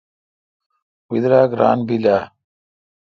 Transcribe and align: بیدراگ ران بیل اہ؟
بیدراگ 1.07 1.51
ران 1.59 1.79
بیل 1.87 2.05
اہ؟ 2.15 2.21